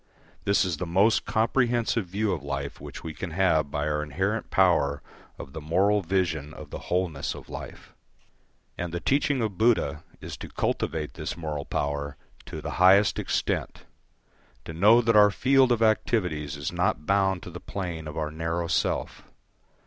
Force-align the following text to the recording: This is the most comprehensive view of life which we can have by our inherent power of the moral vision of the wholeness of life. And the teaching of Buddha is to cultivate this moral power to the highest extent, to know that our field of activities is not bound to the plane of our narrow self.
This 0.45 0.65
is 0.65 0.77
the 0.77 0.87
most 0.87 1.25
comprehensive 1.25 2.07
view 2.07 2.31
of 2.33 2.41
life 2.41 2.81
which 2.81 3.03
we 3.03 3.13
can 3.13 3.29
have 3.29 3.69
by 3.69 3.87
our 3.87 4.01
inherent 4.01 4.49
power 4.49 5.03
of 5.37 5.53
the 5.53 5.61
moral 5.61 6.01
vision 6.01 6.55
of 6.55 6.71
the 6.71 6.79
wholeness 6.89 7.35
of 7.35 7.51
life. 7.51 7.93
And 8.79 8.91
the 8.91 8.99
teaching 8.99 9.43
of 9.43 9.59
Buddha 9.59 10.03
is 10.19 10.37
to 10.37 10.49
cultivate 10.49 11.13
this 11.13 11.37
moral 11.37 11.65
power 11.65 12.17
to 12.47 12.61
the 12.63 12.71
highest 12.81 13.19
extent, 13.19 13.85
to 14.65 14.73
know 14.73 15.01
that 15.01 15.15
our 15.15 15.29
field 15.29 15.71
of 15.71 15.83
activities 15.83 16.57
is 16.57 16.71
not 16.71 17.05
bound 17.05 17.43
to 17.43 17.51
the 17.51 17.59
plane 17.59 18.07
of 18.07 18.17
our 18.17 18.31
narrow 18.31 18.65
self. 18.65 19.25